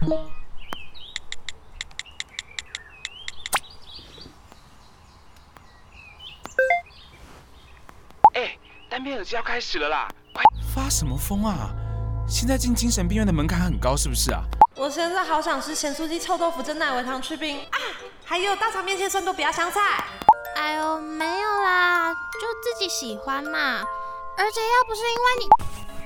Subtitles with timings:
[8.34, 8.56] 哎，
[8.88, 10.08] 单边耳机要开始了啦！
[10.32, 10.42] 快
[10.74, 11.70] 发什么疯啊？
[12.26, 14.42] 现在进精神病院的门槛很高，是不是啊？
[14.76, 17.78] 我现在好想吃咸酥鸡、臭豆腐、蒸奶维糖去冰啊！
[18.24, 19.80] 还有大肠面线、酸豆不要香菜。
[20.56, 23.84] 哎呦，没有啦，就自己喜欢嘛。
[24.38, 25.48] 而且要不是因为你，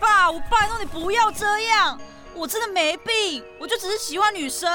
[0.00, 2.00] 爸，我拜托你不要这样，
[2.34, 4.70] 我真的没病，我就只是喜欢女生。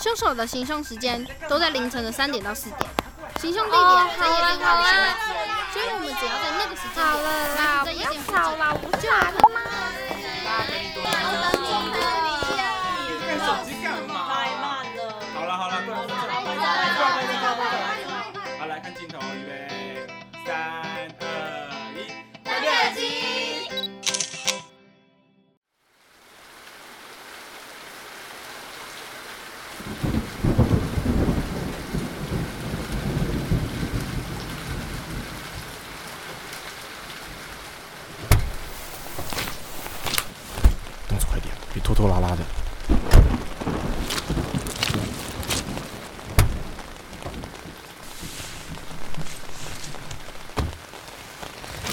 [0.00, 2.90] 凶手的行凶时间都在凌晨的三点到四点，
[3.40, 3.80] 行凶地点
[4.18, 5.22] 在夜店外的巷子，
[5.72, 7.06] 所以我们只要在那个时间点，
[7.56, 9.32] 然在夜店附近，我就好了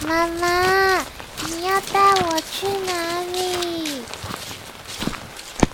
[0.09, 0.97] 妈妈，
[1.45, 4.01] 你要带我去哪里？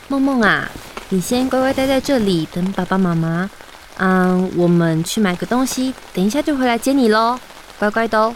[0.10, 0.70] 梦梦啊，
[1.08, 3.50] 你先乖乖待在这里等爸爸妈妈。
[3.96, 7.40] 嗯，我们去买个东西，等一下就回来接你喽，
[7.80, 8.36] 乖乖的哦。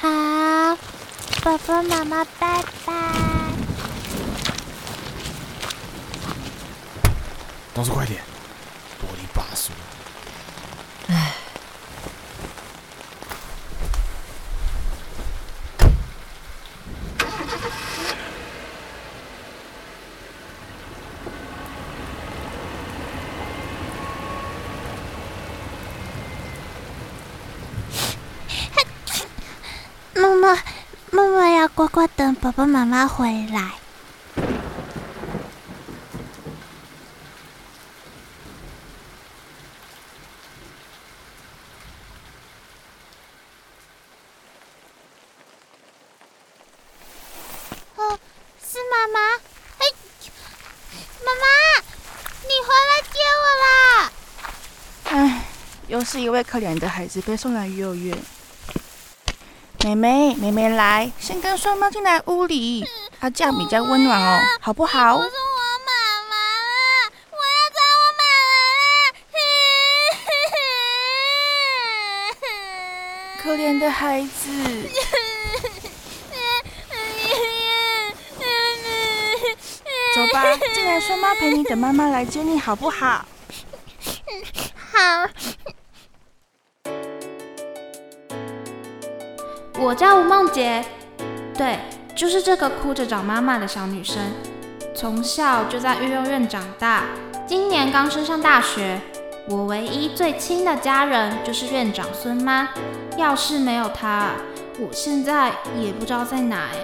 [0.00, 0.08] 好，
[1.42, 2.92] 爸爸妈妈，拜拜。
[7.74, 8.22] 动作快点，
[31.80, 33.72] 乖乖等爸爸妈妈回来。
[47.96, 48.18] 哦，
[48.62, 49.36] 是妈妈。
[49.78, 49.86] 哎，
[51.24, 51.46] 妈妈，
[52.42, 54.12] 你回来接我啦！
[55.04, 55.44] 哎，
[55.88, 58.18] 又是一位可怜的孩子被送来幼儿园。
[59.82, 62.86] 妹妹，妹妹来，先跟双妈进来屋里，
[63.18, 65.22] 啊，这样比较温暖哦，好不好我？
[65.22, 65.32] 是我
[65.86, 65.92] 妈
[66.28, 68.22] 妈啦，我要找我妈
[69.32, 69.40] 妈
[72.28, 72.36] 啦！
[73.42, 74.52] 可怜的孩子，
[80.14, 83.24] 走吧，进来，双妈陪你等妈妈来接你，好不好？
[84.92, 85.26] 好，
[89.82, 90.84] 我叫吴梦洁，
[91.56, 91.78] 对，
[92.14, 94.18] 就是这个哭着找妈妈的小女生。
[94.94, 97.04] 从小就在育幼院长大，
[97.46, 99.00] 今年刚升上大学。
[99.48, 102.68] 我唯一最亲的家人就是院长孙妈，
[103.16, 104.32] 要是没有她，
[104.78, 106.76] 我现在也不知道在哪哎。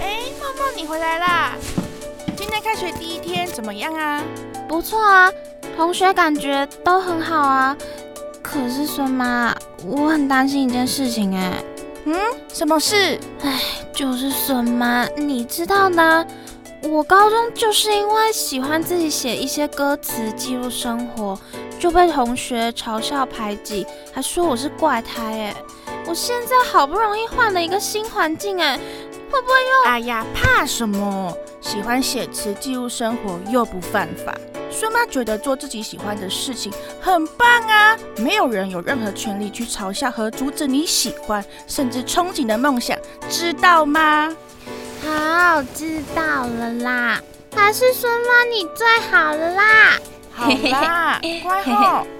[0.00, 1.54] 哎，梦梦，你回来啦！
[2.36, 4.22] 今天开学第一天怎么样啊？
[4.68, 5.28] 不错啊，
[5.76, 7.76] 同学感觉都很好啊。
[8.46, 9.52] 可是孙妈，
[9.84, 11.52] 我很担心一件事情哎，
[12.04, 12.14] 嗯，
[12.48, 13.18] 什么事？
[13.42, 13.60] 哎
[13.92, 16.26] 就是孙妈，你知道的，
[16.84, 21.38] 我高中就是因为喜欢自己写一些歌词记录生活，
[21.78, 25.54] 就被同学嘲笑排挤，还说我是怪胎哎。
[26.08, 28.78] 我现在好不容易换了一个新环境哎，
[29.30, 29.54] 会不会
[29.84, 29.90] 又……
[29.90, 31.36] 哎呀，怕什么？
[31.60, 34.34] 喜欢写词记录生活又不犯法。
[34.70, 44.34] 孙妈觉得做自己喜欢的事情很棒啊，没有人有任何权利去嘲笑和阻止你喜欢甚至憧憬的梦想，知道吗？
[45.02, 47.20] 好，知道了啦。
[47.54, 49.98] 还是孙妈你最好了啦。
[50.34, 52.06] 好啦，乖吼。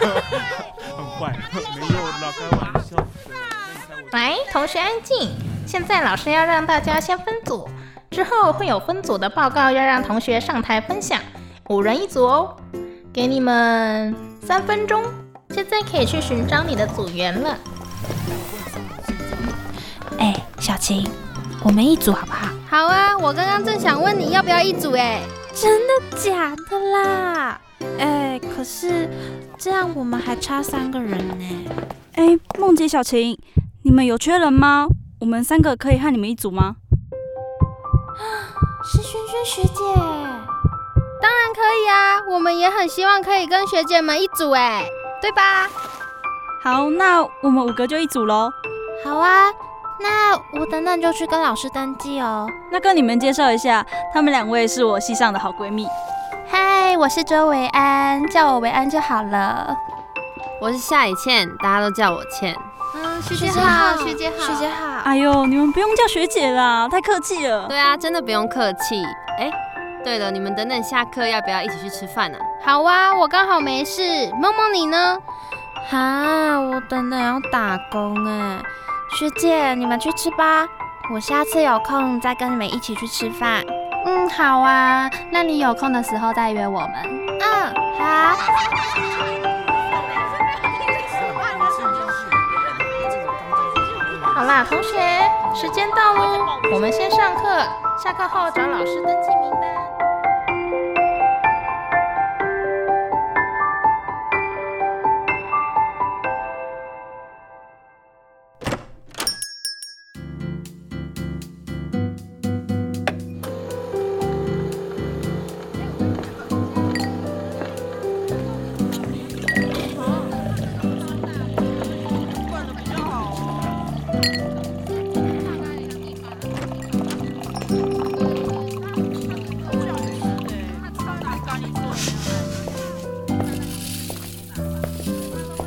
[0.00, 3.04] 很坏，没有啦，开玩笑的。
[4.12, 5.30] 来，同学安静。
[5.66, 7.68] 现在老师要让大家先分组，
[8.10, 11.20] 之后会有分组的报告要让同学上台分享，
[11.68, 12.56] 五人一组哦。
[13.12, 14.14] 给你们
[14.44, 15.04] 三分钟，
[15.50, 17.56] 现在可以去寻找你的组员了。
[20.18, 21.08] 哎，小晴，
[21.62, 22.48] 我们一组好不好？
[22.68, 25.20] 好啊，我刚刚正想问你要不要一组哎。
[25.52, 27.60] 真的假的啦？
[27.98, 28.19] 哎，
[28.60, 29.08] 可是
[29.56, 31.34] 这样我们还差三个人呢。
[32.16, 33.34] 哎，梦姐、小晴，
[33.84, 34.86] 你们有缺人吗？
[35.18, 36.76] 我们三个可以和你们一组吗？
[38.18, 38.20] 啊
[38.84, 39.82] 是萱萱学姐。
[41.22, 44.84] 当然可以啊，我们也很希望可以跟学姐们一组哎，
[45.22, 45.66] 对吧？
[46.62, 48.52] 好，那我们五个就一组喽。
[49.02, 49.50] 好啊，
[50.00, 52.46] 那我等等就去跟老师登记哦。
[52.70, 55.86] 那跟你们介绍一下，她们两位是我系上的好闺蜜。
[56.90, 59.76] 嗨，我是周维安，叫我维安就好了。
[60.60, 62.52] 我是夏以倩，大家都叫我倩。
[62.96, 65.00] 嗯，学姐好，学姐好，学姐好。
[65.04, 67.68] 哎呦，你们不用叫学姐啦，太客气了。
[67.68, 69.00] 对啊，真的不用客气。
[69.38, 69.48] 哎。
[70.02, 72.38] 对了，你们等等下课要不要一起去吃饭呢？
[72.64, 74.02] 好啊，我刚好没事。
[74.32, 75.16] 梦梦你呢？
[75.88, 78.58] 哈，我等等要打工哎。
[79.16, 80.66] 学姐，你们去吃吧，
[81.14, 83.64] 我下次有空再跟你们一起去吃饭。
[84.06, 86.92] 嗯，好啊，那你有空的时候再约我们。
[87.40, 88.36] 嗯，好。
[94.34, 94.98] 好啦，同学，
[95.54, 97.42] 时间到喽，我们先上课，
[98.02, 99.50] 下课后找老师登记名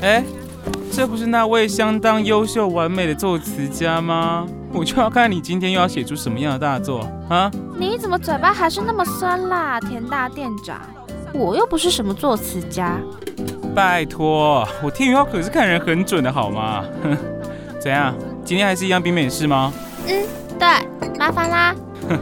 [0.01, 0.21] 哎，
[0.91, 4.45] 这不是那位相当优秀完美的作词家吗？
[4.73, 7.49] 我就要看你今天又要写出什么样的大作啊！
[7.77, 10.81] 你怎么嘴巴还是那么酸啦，田大店长？
[11.33, 12.97] 我又不是什么作词家。
[13.73, 16.83] 拜托，我天元可是看人很准的好吗？
[17.01, 17.17] 哼，
[17.79, 18.13] 怎样？
[18.45, 19.72] 今天还是一样冰美式吗？
[20.06, 20.25] 嗯，
[20.60, 20.68] 对，
[21.18, 21.75] 麻烦啦。
[22.10, 22.19] 哼，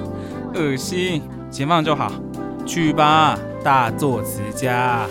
[0.53, 2.11] 恶心，先放就好。
[2.65, 5.07] 去吧，大作词家。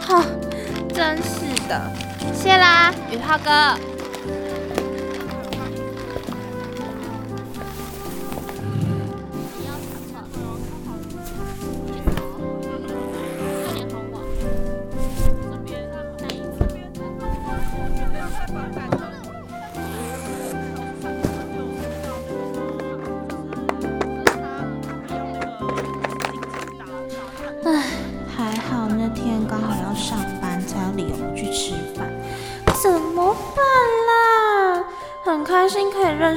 [0.00, 0.22] 好，
[0.92, 1.80] 真是的。
[2.32, 3.97] 谢啦，宇浩哥。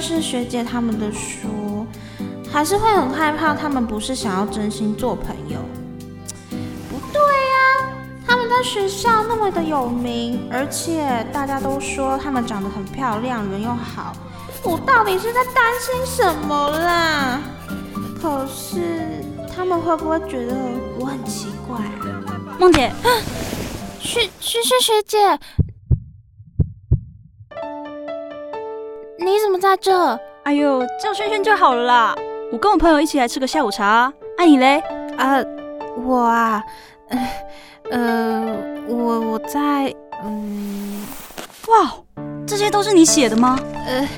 [0.01, 1.85] 是学姐他们的书，
[2.51, 5.59] 还是会很害怕他们不是想要真心做朋友。
[6.89, 7.85] 不对呀，
[8.27, 14.13] 他们在学校那么的有名，而且大家都说他们长得很漂亮，人又好。
[14.63, 17.39] 我到底是在担心什么啦？
[18.21, 19.23] 可是
[19.55, 20.55] 他们会不会觉得
[20.99, 22.57] 我很奇怪啊？
[22.59, 22.91] 梦姐，
[23.99, 25.39] 学学学学姐。
[29.23, 30.19] 你怎么在这？
[30.43, 32.15] 哎呦，叫萱萱就好了啦。
[32.51, 34.11] 我跟我朋友一起来吃个下午茶。
[34.35, 34.81] 爱你嘞？
[35.15, 35.37] 啊，
[36.03, 36.63] 我啊，
[37.91, 41.05] 呃，我我在，嗯，
[41.67, 41.93] 哇，
[42.47, 43.59] 这些都是你写的吗？
[43.85, 44.09] 呃，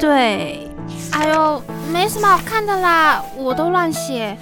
[0.00, 0.68] 对。
[1.12, 4.36] 哎呦，没什么好看的啦，我都乱写。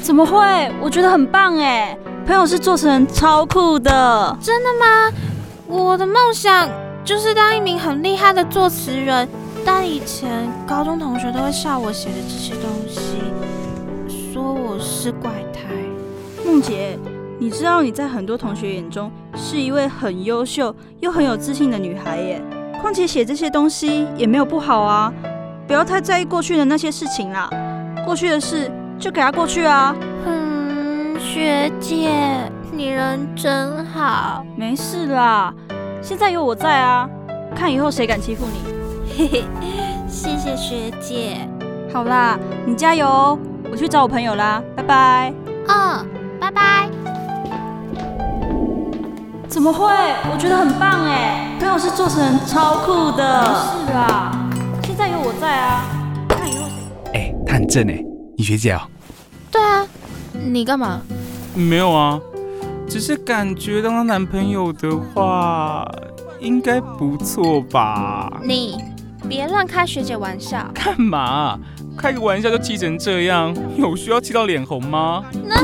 [0.00, 0.72] 怎么会？
[0.80, 1.98] 我觉得很棒哎。
[2.24, 4.36] 朋友是做成超酷的。
[4.40, 5.12] 真的吗？
[5.66, 6.68] 我的梦想。
[7.04, 9.28] 就是当一名很厉害的作词人，
[9.64, 13.18] 但以前高中同学都会笑我写的这些东西，
[14.32, 15.70] 说我是怪胎。
[16.44, 16.98] 梦姐，
[17.38, 22.40] 你知道你在很多同学眼中是一位很优秀又很有自信的女孩耶。
[22.80, 25.12] 况且写这些东西也没有不好啊，
[25.66, 27.48] 不要太在意过去的那些事情啦。
[28.04, 29.94] 过去的事就给它过去啊。
[30.26, 32.10] 嗯，学姐，
[32.72, 34.44] 你人真好。
[34.56, 35.52] 没事啦。
[36.02, 37.08] 现在有我在啊，
[37.54, 38.60] 看以后谁敢欺负你。
[39.16, 39.44] 嘿嘿，
[40.08, 41.36] 谢谢学姐。
[41.92, 43.38] 好啦，你加油哦，
[43.70, 45.32] 我去找我朋友啦，拜拜。
[45.68, 46.06] 嗯，
[46.40, 46.88] 拜拜。
[49.46, 49.86] 怎么会？
[50.32, 53.44] 我觉得很棒哎，朋友是做成超酷的。
[53.86, 54.48] 是啊，
[54.82, 55.84] 现在有我在啊，
[56.28, 56.74] 看以后谁。
[57.14, 57.34] 哎。
[57.46, 58.02] 他很正哎，
[58.38, 58.80] 你学姐哦？
[59.50, 59.86] 对啊，
[60.32, 61.00] 你干嘛？
[61.54, 62.18] 没有啊，
[62.90, 65.88] 只是感觉当她男朋友的话，
[66.40, 68.40] 应该不错吧？
[68.42, 68.82] 你
[69.28, 70.68] 别乱开学姐玩笑。
[70.74, 71.56] 干嘛？
[71.96, 75.22] 开个玩笑就气成这样，有需要气到脸红吗？
[75.46, 75.62] 哪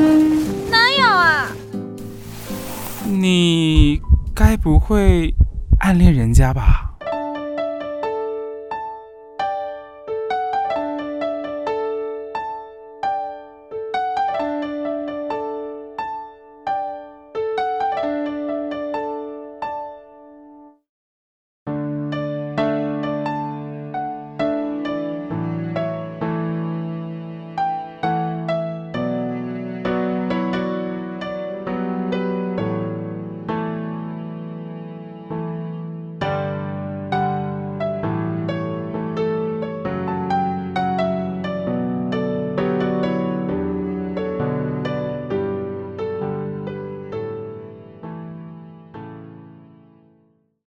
[0.71, 1.49] 哪有啊？
[3.05, 4.01] 你
[4.33, 5.35] 该不会
[5.81, 6.86] 暗恋人家吧？